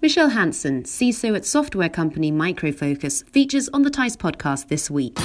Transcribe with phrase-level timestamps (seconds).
[0.00, 5.18] Michele Hanson, CISO at software company Micro Focus, features on the teiss podcast this week.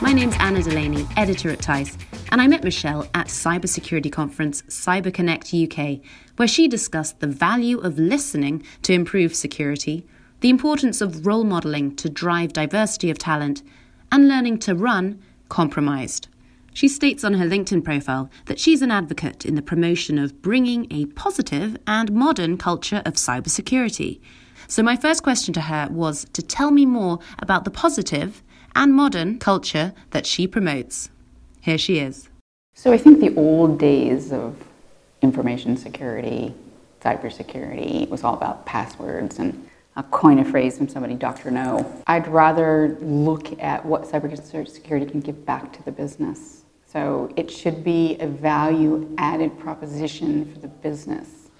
[0.00, 1.98] My name's Anna Delaney, editor at teiss,
[2.30, 5.98] and I met Michele at cybersecurity conference Cyber Connect UK,
[6.36, 10.06] where she discussed the value of listening to improve security,
[10.42, 13.64] the importance of role modeling to drive diversity of talent,
[14.12, 16.28] and learning to run compromised.
[16.72, 20.86] She states on her LinkedIn profile that she's an advocate in the promotion of bringing
[20.90, 24.20] a positive and modern culture of cybersecurity.
[24.68, 28.42] So, my first question to her was to tell me more about the positive
[28.76, 31.10] and modern culture that she promotes.
[31.60, 32.28] Here she is.
[32.74, 34.56] So, I think the old days of
[35.22, 36.54] information security,
[37.00, 41.50] cybersecurity, was all about passwords and a coin a phrase from somebody, Dr.
[41.50, 42.00] No.
[42.06, 46.60] I'd rather look at what cybersecurity can give back to the business
[46.92, 51.50] so it should be a value added proposition for the business.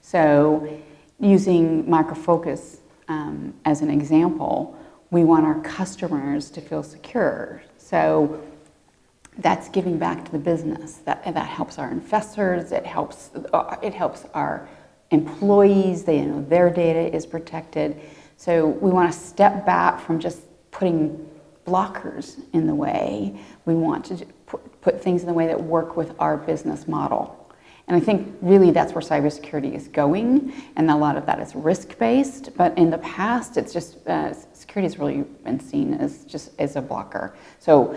[0.00, 0.80] So
[1.20, 4.76] using Micro Focus um, as an example,
[5.10, 7.62] we want our customers to feel secure.
[7.76, 8.42] So
[9.38, 10.96] that's giving back to the business.
[11.04, 12.72] That, that helps our investors.
[12.72, 14.68] It helps, uh, it helps our
[15.10, 16.04] employees.
[16.04, 18.00] They you know their data is protected.
[18.38, 21.28] So we want to step back from just putting
[21.66, 23.38] blockers in the way.
[23.66, 24.26] We want to
[24.82, 27.38] put, things in the way that work with our business model.
[27.88, 31.54] And I think really that's where cybersecurity is going, and a lot of that is
[31.54, 32.56] risk based.
[32.56, 36.76] But in the past, it's just uh, security has really been seen as just as
[36.76, 37.34] a blocker.
[37.58, 37.96] So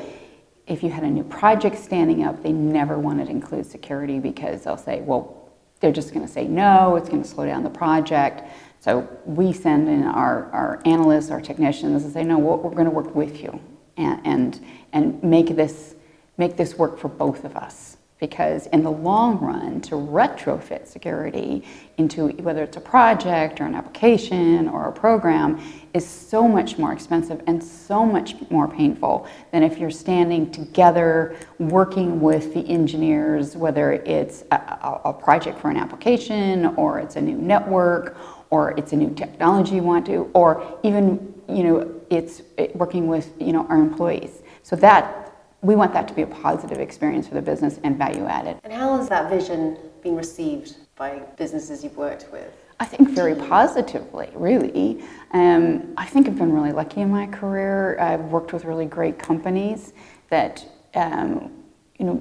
[0.67, 4.63] if you had a new project standing up, they never wanted to include security because
[4.63, 7.69] they'll say, well, they're just going to say no, it's going to slow down the
[7.69, 8.43] project.
[8.79, 12.91] So we send in our, our analysts, our technicians, and say, no, we're going to
[12.91, 13.59] work with you
[13.97, 15.94] and, and, and make this
[16.37, 17.97] make this work for both of us.
[18.17, 21.65] Because in the long run, to retrofit security
[21.97, 25.61] into whether it's a project or an application or a program
[25.93, 31.35] is so much more expensive and so much more painful than if you're standing together
[31.59, 37.21] working with the engineers, whether it's a, a project for an application or it's a
[37.21, 38.17] new network
[38.49, 42.41] or it's a new technology you want to, or even you know it's
[42.73, 44.41] working with you know our employees.
[44.63, 45.24] So that
[45.65, 48.59] we want that to be a positive experience for the business and value added.
[48.63, 52.53] And how has that vision been received by businesses you've worked with?
[52.79, 55.03] I think very positively, really.
[55.31, 57.97] Um, I think I've been really lucky in my career.
[57.99, 59.93] I've worked with really great companies
[60.29, 61.51] that, um,
[61.97, 62.15] you know,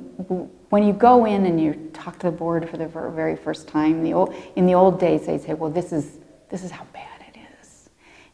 [0.71, 4.03] when you go in and you talk to the board for the very first time,
[4.03, 6.19] the old, in the old days they say, well, this is,
[6.49, 7.14] this is how bad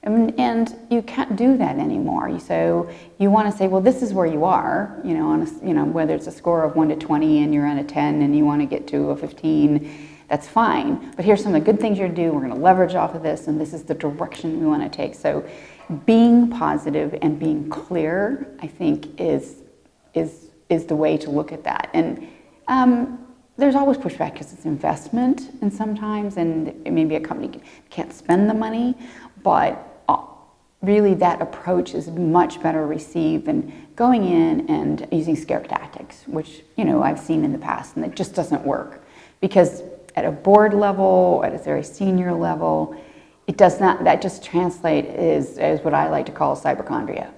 [0.03, 2.38] and, and, you can't do that anymore.
[2.41, 5.66] So you want to say, well, this is where you are, you know, on a,
[5.66, 8.22] you know, whether it's a score of 1 to 20 and you're on a 10
[8.22, 11.12] and you want to get to a 15, that's fine.
[11.16, 12.33] But here's some of the good things you're do.
[12.33, 14.88] We're going to leverage off of this, and this is the direction we want to
[14.88, 15.15] take.
[15.16, 15.44] So
[16.06, 19.56] being positive and being clear, I think, is,
[20.15, 21.91] is, is the way to look at that.
[21.94, 22.28] And
[22.69, 28.49] um, there's always pushback because it's investment, and sometimes, and maybe a company can't spend
[28.49, 28.97] the money,
[29.43, 29.89] but
[30.82, 36.62] really that approach is much better received than going in and using scare tactics, which
[36.76, 39.02] you know I've seen in the past, and it just doesn't work
[39.40, 39.82] because
[40.16, 42.96] at a board level, at a very senior level,
[43.46, 44.04] it does not.
[44.04, 47.30] That just translate is is what I like to call cyberchondria.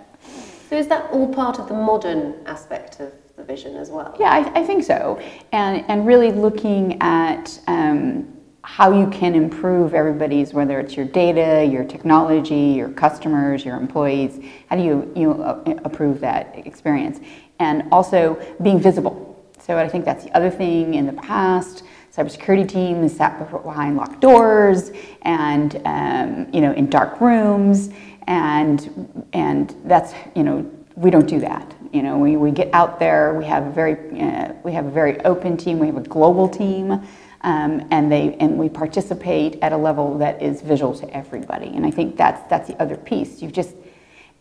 [0.68, 4.14] So is that all part of the modern aspect of the vision as well?
[4.18, 5.20] Yeah, I, I think so,
[5.52, 7.60] and and really looking at.
[7.66, 13.76] Um, how you can improve everybody's, whether it's your data, your technology, your customers, your
[13.76, 14.38] employees,
[14.68, 17.20] how do you, you know, approve that experience?
[17.58, 19.30] And also being visible.
[19.58, 21.84] So I think that's the other thing in the past.
[22.12, 24.90] Cybersecurity teams sat behind locked doors
[25.22, 27.90] and um, you know in dark rooms,
[28.26, 31.72] and and that's you know we don't do that.
[31.92, 33.34] You know we, we get out there.
[33.34, 35.78] We have a very uh, we have a very open team.
[35.78, 37.06] We have a global team
[37.42, 41.68] um, and they and we participate at a level that is visual to everybody.
[41.68, 43.42] And I think that's that's the other piece.
[43.42, 43.74] You've just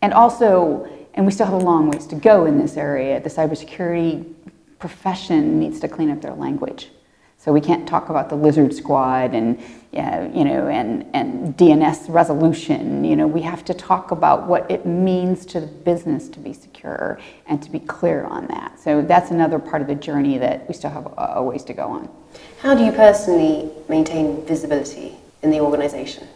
[0.02, 3.20] and also, and we still have a long ways to go in this area.
[3.20, 4.32] The cybersecurity
[4.78, 6.90] profession needs to clean up their language.
[7.40, 9.58] So we can't talk about the lizard squad and
[9.92, 13.02] you know and and DNS resolution.
[13.02, 16.52] You know we have to talk about what it means to the business to be
[16.52, 18.78] secure and to be clear on that.
[18.78, 21.72] So that's another part of the journey that we still have a, a ways to
[21.72, 22.10] go on.
[22.58, 26.28] How do you personally maintain visibility in the organization?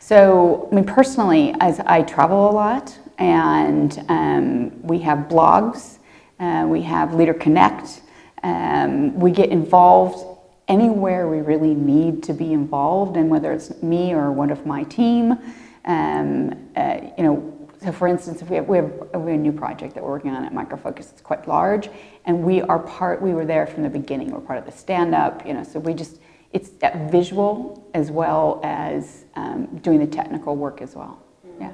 [0.00, 5.98] So, I mean, personally, as I travel a lot, and um, we have blogs,
[6.40, 8.00] uh, we have Leader Connect.
[8.42, 10.31] Um, we get involved
[10.68, 14.84] anywhere we really need to be involved, and whether it's me or one of my
[14.84, 15.38] team.
[15.84, 19.42] Um, uh, you know, so for instance, if we have, we, have, we have a
[19.42, 21.88] new project that we're working on at Micro Focus, it's quite large,
[22.24, 25.44] and we are part, we were there from the beginning, we're part of the stand-up,
[25.44, 26.20] you know, so we just,
[26.52, 31.18] it's that visual as well as um, doing the technical work as well,
[31.58, 31.72] yeah.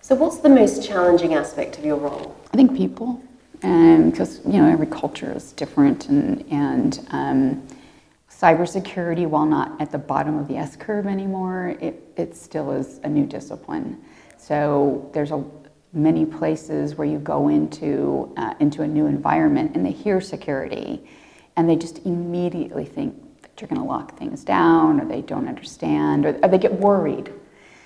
[0.00, 2.34] So what's the most challenging aspect of your role?
[2.54, 3.22] I think people,
[3.52, 7.66] because, um, you know, every culture is different, and, and um,
[8.40, 13.00] cybersecurity, while not at the bottom of the S curve anymore, it, it still is
[13.02, 14.02] a new discipline.
[14.36, 15.42] So there's a,
[15.92, 21.08] many places where you go into, uh, into a new environment and they hear security
[21.56, 25.48] and they just immediately think that you're going to lock things down or they don't
[25.48, 27.32] understand or, or they get worried.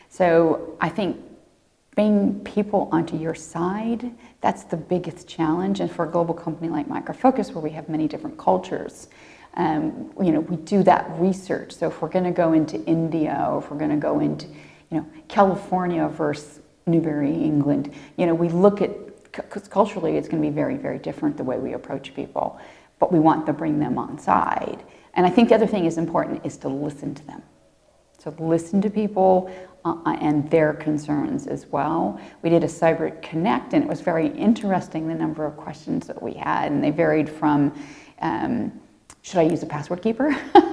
[0.09, 1.17] So I think
[1.95, 4.11] bringing people onto your side,
[4.41, 5.79] that's the biggest challenge.
[5.79, 9.09] And for a global company like Micro Focus, where we have many different cultures,
[9.55, 11.73] um, you know, we do that research.
[11.73, 14.47] So if we're going to go into India or if we're going to go into
[14.91, 17.93] you know, California versus Newbury, England.
[18.17, 18.91] You know, we look at,
[19.33, 22.59] because culturally it's going to be very, very different the way we approach people,
[22.99, 24.83] but we want to bring them on side.
[25.15, 27.43] And I think the other thing is important is to listen to them.
[28.19, 29.51] So listen to people
[29.85, 32.21] uh, and their concerns as well.
[32.43, 36.21] We did a Cyber Connect, and it was very interesting the number of questions that
[36.21, 37.73] we had, and they varied from
[38.21, 38.79] um,
[39.23, 40.37] should I use a password keeper?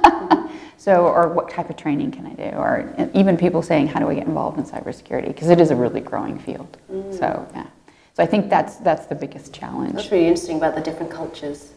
[0.80, 2.56] So, or what type of training can I do?
[2.56, 5.28] Or even people saying, how do I get involved in cybersecurity?
[5.28, 6.78] Because it is a really growing field.
[6.90, 7.18] Mm.
[7.18, 7.66] So, yeah.
[8.14, 9.94] So I think that's that's the biggest challenge.
[9.94, 11.74] That's really interesting about the different cultures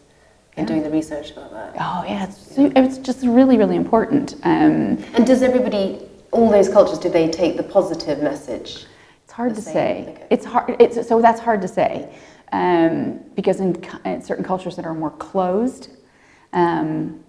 [0.55, 0.75] and yeah.
[0.75, 1.73] doing the research about that.
[1.79, 4.35] Oh yeah, it's, it's just really really important.
[4.43, 8.85] Um, and does everybody, all those cultures, do they take the positive message?
[9.23, 10.25] It's hard to say.
[10.31, 10.75] It's hard.
[10.79, 12.11] It's, so that's hard to say
[12.51, 13.75] um, because in,
[14.05, 15.89] in, certain cultures that are more closed.
[16.53, 17.23] Um,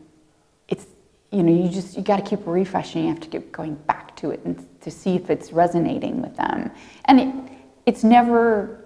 [1.33, 3.05] you know, you just you got to keep refreshing.
[3.05, 6.37] You have to keep going back to it and to see if it's resonating with
[6.37, 6.71] them.
[7.07, 7.53] And it
[7.87, 8.85] it's never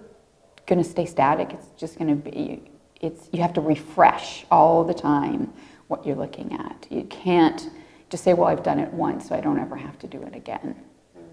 [0.65, 1.51] going to stay static.
[1.51, 2.71] It's just going to be.
[3.01, 5.53] It's you have to refresh all the time
[5.87, 6.87] what you're looking at.
[6.89, 7.69] You can't
[8.09, 10.33] just say, "Well, I've done it once, so I don't ever have to do it
[10.33, 10.75] again."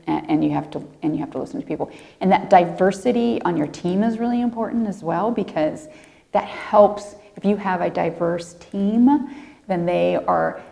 [0.07, 1.91] And you have to and you have to listen to people.
[2.21, 5.89] And that diversity on your team is really important as well because
[6.33, 7.15] that helps.
[7.37, 9.35] If you have a diverse team,
[9.67, 10.63] then they are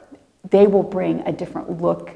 [0.50, 2.10] they will bring a different look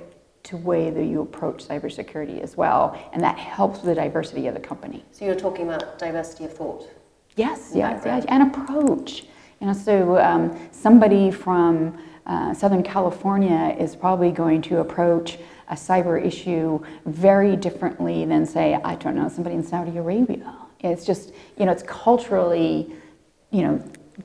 [0.45, 4.55] to way that you approach cybersecurity as well, and that helps with the diversity of
[4.55, 5.05] the company.
[5.13, 6.89] So you're talking about diversity of thought.
[7.37, 9.27] Yes, yes, yeah, and approach.
[9.61, 15.39] You know, so um, somebody from uh, Southern California is probably going to approach
[15.69, 20.55] a cyber issue very differently than, say, I don't know, somebody in Saudi Arabia.
[20.81, 22.93] It's just, you know, it's culturally,
[23.51, 23.83] you know,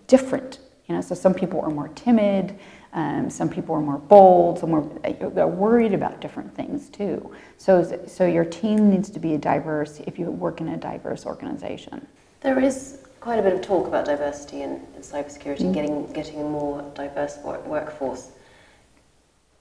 [0.08, 0.60] different.
[0.88, 2.60] You know, so some people are more timid.
[2.94, 7.32] Um, some people are more bold, some are they're worried about different things too.
[7.58, 11.26] So, so your team needs to be a diverse if you work in a diverse
[11.26, 12.06] organization.
[12.42, 15.72] There is quite a bit of talk about diversity in, in cybersecurity, mm-hmm.
[15.72, 18.32] getting getting a more diverse work, workforce.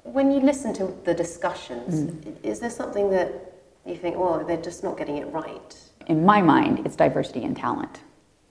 [0.03, 2.44] When you listen to the discussions, mm-hmm.
[2.44, 3.53] is there something that
[3.87, 5.77] you think, well, they're just not getting it right?
[6.09, 8.00] In my mind, it's diversity and talent.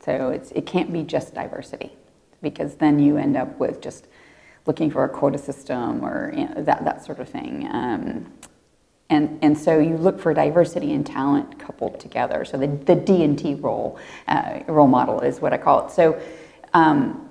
[0.10, 1.92] So it's, it can't be just diversity
[2.42, 4.08] because then you end up with just
[4.66, 7.68] looking for a quota system or you know, that, that sort of thing.
[7.72, 8.34] Um,
[9.12, 12.44] and, and so you look for diversity and talent coupled together.
[12.44, 15.92] So the, the D&T role, uh, role model is what I call it.
[15.92, 16.20] So
[16.74, 17.30] um,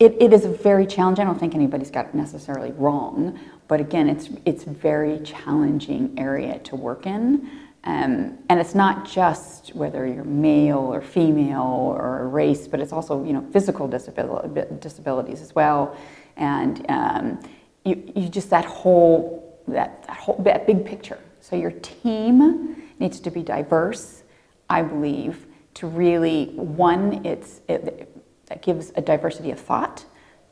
[0.00, 1.22] it, it is a very challenging.
[1.22, 6.58] I don't think anybody's got it necessarily wrong, but again, it's, it's very challenging area
[6.58, 7.48] to work in.
[7.84, 13.24] Um, and it's not just whether you're male or female or race, but it's also
[13.24, 15.96] you know physical disability, disabilities as well
[16.36, 17.40] and um,
[17.84, 21.18] you, you just that whole that, that whole that big picture.
[21.40, 24.22] So your team needs to be diverse,
[24.68, 28.10] I believe, to really one it's it,
[28.46, 30.04] that gives a diversity of thought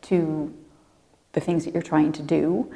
[0.02, 0.52] to
[1.32, 2.72] the things that you're trying to do.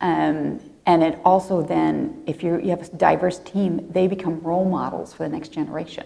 [0.00, 0.60] Um,
[0.90, 5.14] and it also then, if you you have a diverse team, they become role models
[5.14, 6.04] for the next generation.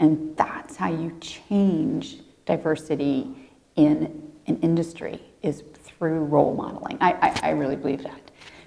[0.00, 3.26] And that's how you change diversity
[3.76, 6.98] in an industry is through role modeling.
[7.00, 8.20] I, I, I really believe that.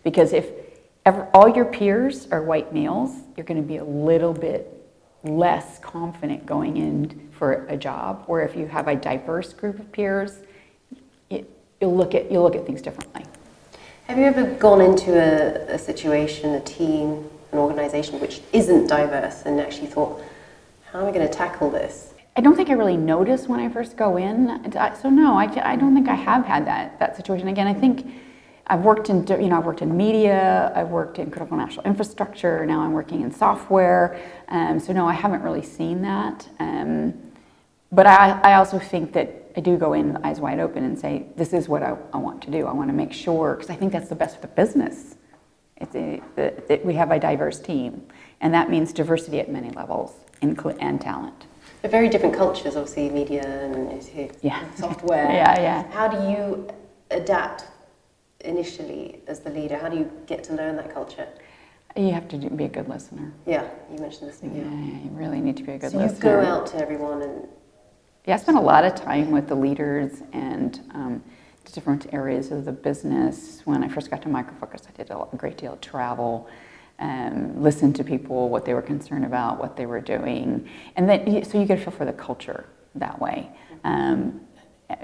[0.04, 0.50] Because if
[1.06, 4.72] ever, all your peers are white males, you're going to be a little bit
[5.24, 8.24] less confident going in for a job.
[8.26, 10.40] Or if you have a diverse group of peers,
[11.30, 11.48] it,
[11.80, 13.15] you'll, look at, you'll look at things differently.
[14.16, 19.42] Have you ever gone into a, a situation, a team, an organization which isn't diverse
[19.42, 20.24] and actually thought,
[20.90, 22.14] how am I going to tackle this?
[22.38, 24.72] I don't think I really notice when I first go in.
[25.02, 27.50] So no, I, I don't think I have had that that situation.
[27.50, 28.10] Again, I think
[28.68, 32.66] I've worked in you know I've worked in media, I've worked in critical national infrastructure.
[32.66, 34.18] Now I'm working in software.
[34.48, 36.48] Um, so no, I haven't really seen that.
[36.62, 37.14] Um,
[37.92, 41.28] but I, I also think that I do go in eyes wide open and say,
[41.38, 42.66] this is what I, I want to do.
[42.66, 45.16] I want to make sure, because I think that's the best for the business.
[45.78, 48.06] It's a, the, we have a diverse team,
[48.42, 51.46] and that means diversity at many levels and, and talent.
[51.82, 54.64] They're very different cultures, obviously, media and yeah.
[54.76, 55.26] software.
[55.32, 55.92] yeah, yeah.
[55.92, 56.68] How do you
[57.12, 57.66] adapt
[58.42, 59.78] initially as the leader?
[59.78, 61.28] How do you get to learn that culture?
[61.96, 63.32] You have to be a good listener.
[63.46, 64.56] Yeah, you mentioned listening.
[64.56, 66.20] Yeah, yeah you really need to be a good so listener.
[66.20, 67.48] So you go out to everyone and.
[68.26, 71.24] Yeah, I spent a lot of time with the leaders and um,
[71.72, 73.62] different areas of the business.
[73.66, 76.48] When I first got to Micro Focus, I did a great deal of travel
[77.00, 81.44] um, listen to people, what they were concerned about, what they were doing, and then
[81.44, 82.66] so you get a feel for the culture
[82.96, 83.50] that way.
[83.84, 84.42] Um,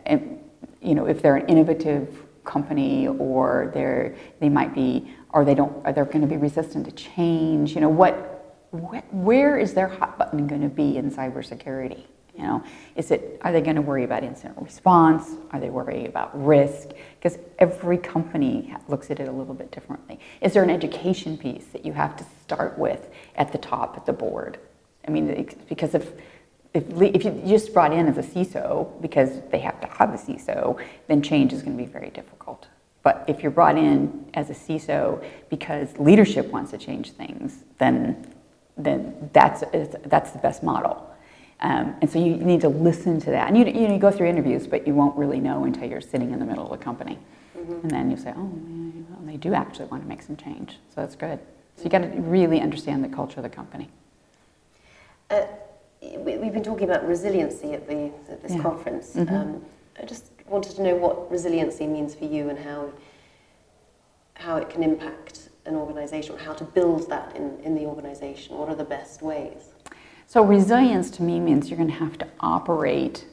[0.06, 0.40] and,
[0.82, 5.86] you know, if they're an innovative company or they're they might be or they don't
[5.86, 7.76] are they going to be resistant to change?
[7.76, 12.06] You know, what, what where is their hot button going to be in cybersecurity?
[12.36, 12.64] You know,
[12.96, 15.32] is it are they going to worry about incident response?
[15.52, 16.90] Are they worried about risk?
[17.20, 20.20] Because every company looks at it a little bit differently.
[20.40, 24.06] Is there an education piece that you have to start with at the top at
[24.06, 24.60] the board?
[25.08, 26.12] I mean, because if
[26.74, 30.18] if, if you just brought in as a CISO because they have to have a
[30.18, 32.68] CISO, then change is going to be very difficult.
[33.04, 38.28] But if you're brought in as a CISO because leadership wants to change things, then
[38.78, 39.64] then that's
[40.06, 41.11] that's the best model.
[41.62, 43.48] Um, and so you need to listen to that.
[43.48, 46.02] And you, you, know, you go through interviews, but you won't really know until you're
[46.02, 47.20] sitting in the middle of the company.
[47.58, 47.74] Mm-hmm.
[47.74, 48.52] And then you say, oh,
[49.10, 50.80] well, they do actually want to make some change.
[50.90, 51.40] So that's good.
[51.76, 53.90] So you got to really understand the culture of the company.
[55.30, 55.46] Uh,
[56.02, 58.62] we, have been talking about resiliency at, the, at this yeah.
[58.62, 59.14] conference.
[59.14, 59.34] Mm-hmm.
[59.34, 59.66] Um,
[60.02, 62.92] I just wanted to know what resiliency means for you and how,
[64.34, 68.58] how it can impact an organization, or how to build that in, in the organization.
[68.58, 69.76] What are the best ways?
[70.32, 73.26] So resilience to me means you're going to have to operate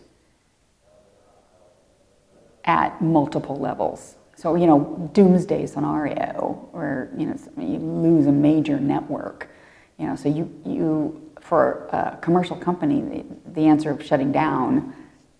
[2.64, 4.17] at multiple levels.
[4.35, 9.49] So, you know, doomsday scenario where, you know, you lose a major network.
[9.97, 14.93] You know, so you, you for a commercial company, the, the answer of shutting down,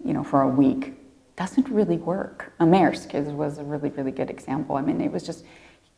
[0.05, 0.95] you know, for a week
[1.35, 2.53] doesn't really work.
[2.61, 4.77] A Maersk was a really, really good example.
[4.77, 5.45] I mean, it was just,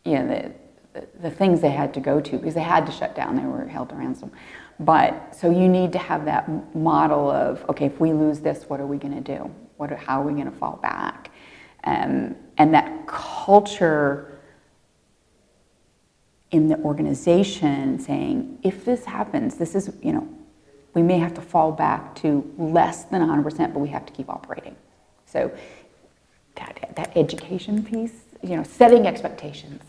[0.06, 0.52] you know, the,
[0.98, 3.36] the, the things they had to go to because they had to shut down.
[3.36, 4.32] They were held to ransom.
[4.80, 8.80] But so you need to have that model of okay, if we lose this, what
[8.80, 9.50] are we going to do?
[9.76, 11.30] What, how are we going to fall back?
[11.84, 14.38] Um, and that culture
[16.50, 20.28] in the organization saying, if this happens, this is, you know,
[20.94, 24.28] we may have to fall back to less than 100%, but we have to keep
[24.28, 24.74] operating.
[25.26, 25.52] So
[26.56, 29.82] that, that education piece, you know, setting expectations.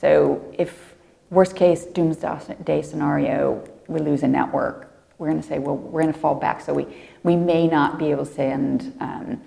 [0.00, 0.94] So if
[1.32, 6.12] worst case doomsday scenario, we lose a network, we're going to say, well, we're going
[6.12, 6.60] to fall back.
[6.60, 6.86] So we,
[7.22, 9.40] we may not be able to send um,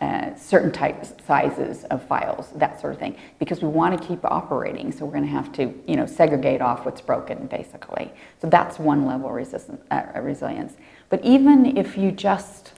[0.00, 4.24] uh, certain types, sizes of files, that sort of thing, because we want to keep
[4.24, 4.90] operating.
[4.90, 8.10] So we're going to have to, you know, segregate off what's broken, basically.
[8.40, 10.74] So that's one level of resistance, uh, resilience.
[11.08, 12.72] But even if you just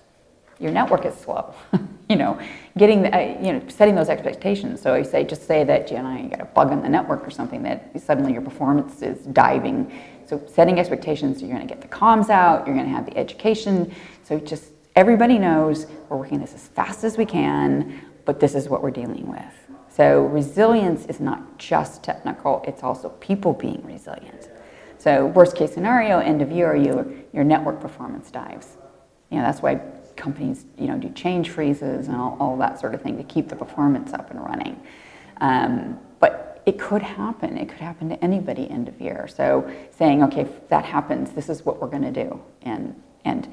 [0.60, 1.54] your network is slow,
[2.10, 2.38] you know,
[2.76, 4.82] getting the, uh, you know, setting those expectations.
[4.82, 7.30] So you say, just say that know you got a bug in the network or
[7.30, 9.90] something that suddenly your performance is diving
[10.30, 13.18] so setting expectations, you're going to get the comms out, you're going to have the
[13.18, 13.92] education.
[14.22, 18.68] So just everybody knows we're working this as fast as we can, but this is
[18.68, 19.68] what we're dealing with.
[19.88, 24.48] So resilience is not just technical, it's also people being resilient.
[24.98, 28.76] So worst case scenario, end of year, your, your network performance dives.
[29.30, 29.80] You know, that's why
[30.20, 33.48] companies, you know, do change freezes and all, all that sort of thing to keep
[33.48, 34.80] the performance up and running.
[35.40, 37.56] Um, but it could happen.
[37.56, 39.26] It could happen to anybody end of year.
[39.26, 43.48] So saying, okay, if that happens, this is what we're going to do, and and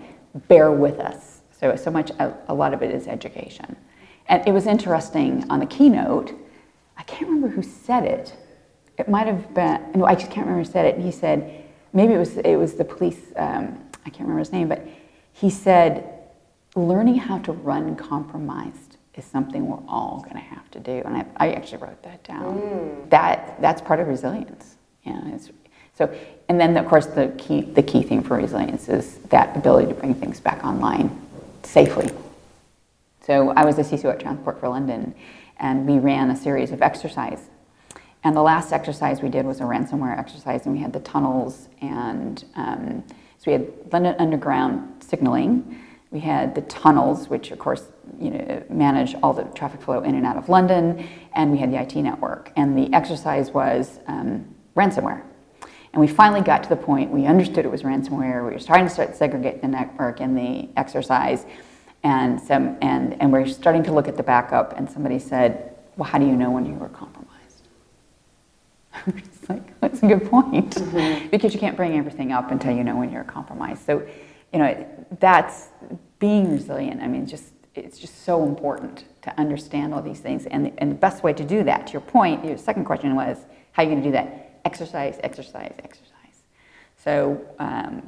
[0.47, 1.41] bear with us.
[1.59, 3.75] So so much a, a, lot of it is education,
[4.27, 6.33] and it was interesting on the keynote.
[6.97, 8.35] I can't remember who said it.
[8.97, 10.03] It might have been.
[10.03, 10.95] I just can't remember who said it.
[10.95, 13.31] And he said maybe it was it was the police.
[13.37, 14.85] Um, I can't remember his name, but
[15.31, 16.16] he said
[16.77, 21.01] learning how to run compromised is something we're all going to have to do.
[21.05, 22.59] And I, I actually wrote that down.
[22.59, 23.09] Mm.
[23.09, 24.75] That that's part of resilience.
[25.03, 25.37] Yeah.
[25.95, 26.13] so,
[26.49, 29.93] and then of course the key the key thing for resilience is that ability to
[29.93, 31.19] bring things back online
[31.63, 32.09] safely.
[33.21, 35.13] So I was a CISO at Transport for London,
[35.57, 37.49] and we ran a series of exercise.
[38.23, 41.67] And the last exercise we did was a ransomware exercise, and we had the tunnels
[41.81, 43.03] and um,
[43.39, 45.77] So we had London Underground signaling,
[46.11, 47.83] we had the tunnels, which of course
[48.19, 51.71] you know, manage all the traffic flow in and out of London, and we had
[51.71, 52.51] the IT network.
[52.55, 55.23] And the exercise was um, ransomware.
[55.93, 58.45] And we finally got to the point we understood it was ransomware.
[58.45, 61.45] We were starting to start segregate the network in the exercise,
[62.03, 64.77] and some, and and we're starting to look at the backup.
[64.77, 67.67] And somebody said, "Well, how do you know when you were compromised?"
[69.07, 71.29] it's like that's a good point mm-hmm.
[71.29, 73.85] because you can't bring everything up until you know when you're compromised.
[73.85, 74.05] So,
[74.53, 75.69] you know, that's
[76.19, 77.01] being resilient.
[77.01, 80.45] I mean, just it's just so important to understand all these things.
[80.47, 83.37] And, and the best way to do that, to your point, your second question was,
[83.71, 84.59] how are you going to do that?
[84.65, 86.43] Exercise, exercise, exercise.
[86.97, 88.03] So um,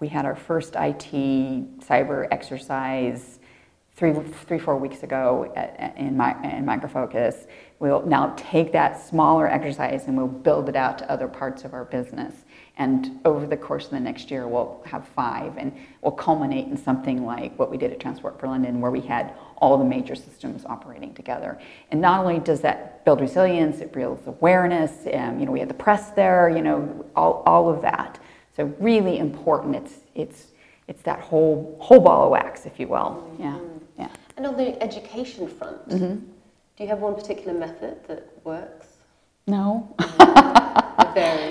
[0.00, 1.12] we had our first IT
[1.80, 3.38] cyber exercise
[3.94, 4.12] three,
[4.46, 7.46] three four weeks ago at, in, my, in Micro Focus.
[7.78, 11.72] We'll now take that smaller exercise and we'll build it out to other parts of
[11.72, 12.34] our business.
[12.78, 16.76] And over the course of the next year, we'll have five, and we'll culminate in
[16.76, 20.14] something like what we did at Transport for London, where we had all the major
[20.14, 21.60] systems operating together.
[21.90, 25.06] And not only does that build resilience, it builds awareness.
[25.12, 26.48] Um, you know, we had the press there.
[26.48, 28.18] You know, all, all of that.
[28.56, 29.76] So really important.
[29.76, 30.46] It's it's
[30.88, 33.30] it's that whole whole ball of wax, if you will.
[33.38, 33.58] Yeah,
[33.98, 34.08] yeah.
[34.36, 36.14] And on the education front, mm-hmm.
[36.16, 38.86] do you have one particular method that works?
[39.46, 39.94] No.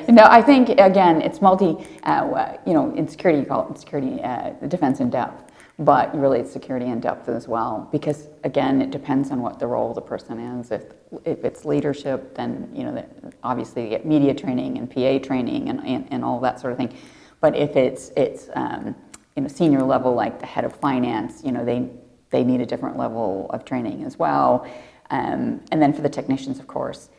[0.10, 1.78] No, I think again, it's multi.
[2.04, 6.40] Uh, you know, in security, you call it security, uh, defense in depth, but really
[6.40, 7.88] it's security in depth as well.
[7.92, 10.72] Because again, it depends on what the role of the person is.
[10.72, 10.86] If
[11.26, 13.06] if it's leadership, then you know,
[13.44, 16.78] obviously you get media training and PA training and, and, and all that sort of
[16.78, 16.96] thing.
[17.40, 18.96] But if it's it's um,
[19.36, 21.90] you know senior level like the head of finance, you know they
[22.30, 24.68] they need a different level of training as well.
[25.10, 27.10] Um, and then for the technicians, of course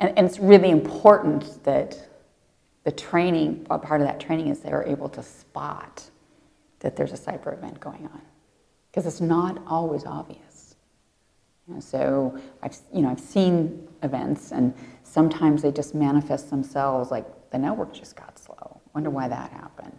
[0.00, 1.98] and, and it's really important that
[2.84, 6.10] the training, a part of that training is they're able to spot
[6.80, 8.22] that there's a cyber event going on.
[8.90, 10.74] Because it's not always obvious.
[11.68, 17.10] You know, so I've, you know, I've seen events and sometimes they just manifest themselves
[17.10, 18.80] like the network just got slow.
[18.94, 19.96] Wonder why that happened.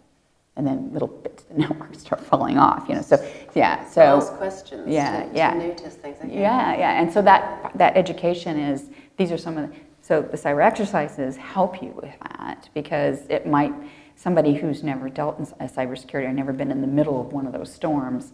[0.57, 3.01] And then little bits of the network start falling off, you know.
[3.01, 4.87] So yeah, so ask questions.
[4.87, 5.53] Yeah, to, yeah.
[5.53, 6.17] To notice things.
[6.23, 7.01] Yeah, yeah.
[7.01, 11.37] And so that that education is these are some of the so the cyber exercises
[11.37, 13.73] help you with that because it might
[14.15, 17.53] somebody who's never dealt in cybersecurity or never been in the middle of one of
[17.53, 18.33] those storms,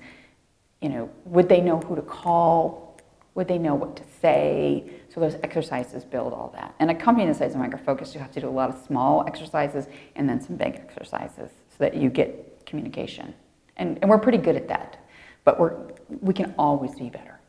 [0.82, 3.00] you know, would they know who to call?
[3.36, 4.92] Would they know what to say?
[5.10, 6.76] So those exercises build all that.
[6.80, 8.84] And a company the size of Micro Focus, you have to do a lot of
[8.86, 13.34] small exercises and then some big exercises so that you get communication.
[13.78, 15.00] And, and we're pretty good at that.
[15.44, 15.76] But we're,
[16.10, 17.40] we can always be better.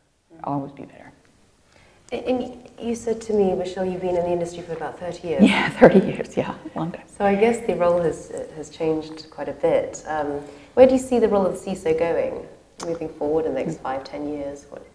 [0.45, 1.13] Always be better.
[2.11, 5.43] And you said to me, Michele, you've been in the industry for about 30 years.
[5.45, 7.05] Yeah, 30 years, yeah, long time.
[7.07, 10.03] So I guess the role has, has changed quite a bit.
[10.07, 10.41] Um,
[10.75, 12.47] where do you see the role of the CISO going
[12.87, 14.67] moving forward in the next five, 10 years?
[14.71, 14.87] What?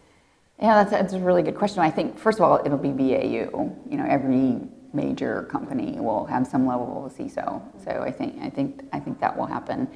[0.60, 1.82] Yeah, that's, that's a really good question.
[1.82, 3.76] I think, first of all, it'll be BAU.
[3.89, 4.62] You know, every
[4.93, 7.62] major company will have some level of CISO.
[7.84, 9.88] So I think, I think, I think that will happen.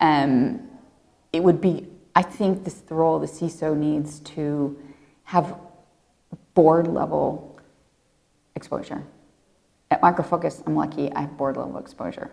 [0.00, 0.62] Um,
[1.32, 4.78] it would be, I think this, the role of the CISO needs to
[5.24, 5.56] have
[6.54, 7.60] board level
[8.54, 9.04] exposure.
[9.90, 12.32] At Micro Focus, I'm lucky I have board level exposure,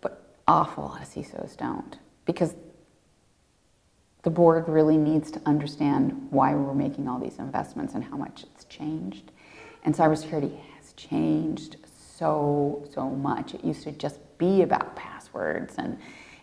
[0.00, 2.54] but awful lot of CISOs don't because
[4.22, 8.44] the board really needs to understand why we're making all these investments and how much
[8.44, 9.32] it's changed.
[9.84, 11.76] And cybersecurity has changed
[12.16, 13.54] so, so much.
[13.54, 15.98] It used to just be about passwords and,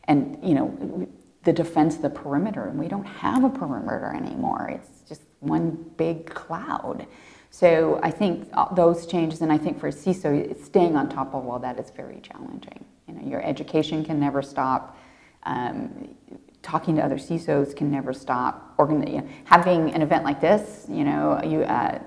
[0.06, 1.08] and you know,
[1.44, 4.70] the defense of the perimeter, and we don't have a perimeter anymore.
[4.70, 5.01] It's
[5.42, 7.06] one big cloud.
[7.50, 11.60] So I think those changes, and I think for CISO, staying on top of all
[11.60, 12.86] that is very challenging.
[13.08, 14.98] You know, your education can never stop.
[15.44, 16.16] Um,
[16.62, 18.74] talking to other CISOs can never stop.
[18.78, 22.00] Organ- you know, having an event like this, you know, you uh,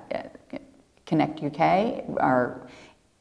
[1.06, 2.66] Connect UK are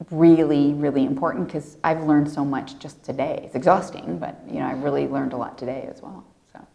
[0.10, 3.42] really, really important because I've learned so much just today.
[3.44, 6.24] It's exhausting, but you know, I really learned a lot today as well.
[6.54, 6.66] So,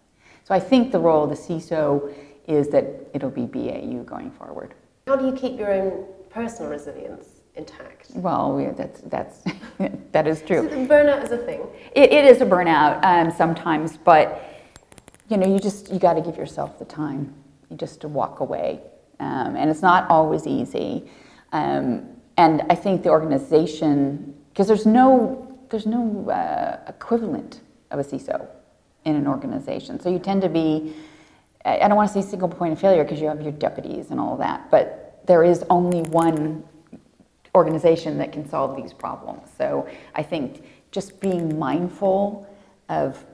[0.45, 2.13] so I think the role of the CISO
[2.49, 4.75] is that it'll be BAU going forward.
[5.07, 8.11] How do you keep your own personal resilience intact?
[8.15, 9.45] Well, yeah, that's that's
[10.13, 10.69] that is true.
[10.69, 11.67] So burnout is a thing.
[11.95, 14.45] It, it is a burnout um, sometimes, but
[15.29, 17.35] you know, you just you got to give yourself the time,
[17.77, 18.81] just to walk away,
[19.21, 21.11] um, and it's not always easy.
[21.53, 22.09] Um,
[22.39, 28.47] and I think the organization, because there's no there's no uh, equivalent of a CISO
[29.05, 30.95] in an organization, so you tend to be
[31.77, 34.19] I don't want to say single point of failure because you have your deputies and
[34.19, 36.65] all that, but there is only one
[37.55, 39.49] organization that can solve these problems.
[39.57, 42.47] So I think just being mindful
[42.89, 43.25] of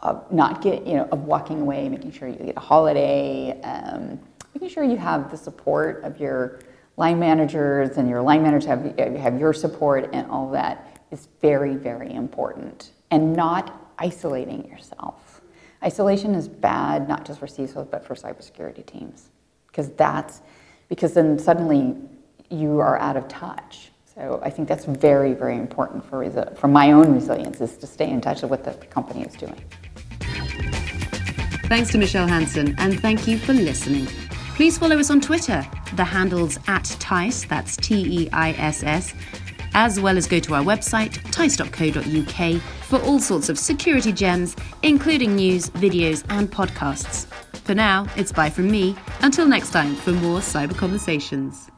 [0.00, 4.20] of not get you know of walking away, making sure you get a holiday, um,
[4.54, 6.60] making sure you have the support of your
[6.98, 11.76] line managers and your line managers have have your support and all that is very
[11.76, 15.40] very important, and not isolating yourself.
[15.82, 19.30] Isolation is bad, not just for CISOs but for cybersecurity teams,
[19.66, 20.40] because that's
[20.88, 21.94] because then suddenly
[22.50, 23.90] you are out of touch.
[24.14, 27.86] So I think that's very, very important for, resi- for my own resilience is to
[27.86, 29.62] stay in touch with what the company is doing.
[31.68, 34.06] Thanks to Michele Hanson, and thank you for listening.
[34.54, 35.66] Please follow us on Twitter.
[35.96, 39.12] The handle's at Teiss, that's T E I S S,
[39.76, 45.36] as well as go to our website, teiss.co.uk, for all sorts of security gems, including
[45.36, 47.26] news, videos, and podcasts.
[47.60, 48.96] For now, it's bye from me.
[49.20, 51.70] Until next time for more cyber conversations.